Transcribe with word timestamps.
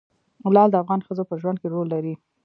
لعل 0.55 0.69
د 0.71 0.75
افغان 0.83 0.99
ښځو 1.07 1.23
په 1.29 1.35
ژوند 1.41 1.57
کې 1.61 1.67
رول 1.73 1.87
لري. 1.95 2.13